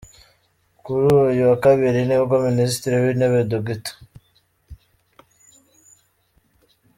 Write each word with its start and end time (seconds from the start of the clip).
Kuri 0.83 1.05
uyu 1.25 1.43
wa 1.49 1.57
Kabiri 1.63 1.99
nibwo 2.07 2.35
Minisitiri 2.47 2.95
w’Intebe, 3.03 3.39
Dr. 3.51 3.95